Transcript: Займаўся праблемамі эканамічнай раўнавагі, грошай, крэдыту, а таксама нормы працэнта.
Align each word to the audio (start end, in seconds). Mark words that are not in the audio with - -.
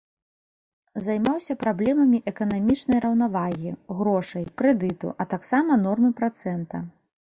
Займаўся 1.07 1.57
праблемамі 1.65 2.23
эканамічнай 2.33 2.99
раўнавагі, 3.05 3.71
грошай, 4.03 4.51
крэдыту, 4.59 5.07
а 5.23 5.33
таксама 5.39 5.83
нормы 5.89 6.09
працэнта. 6.21 6.89